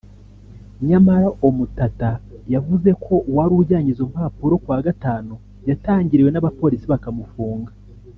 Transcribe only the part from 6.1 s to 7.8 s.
n’abapolisi bakamufunga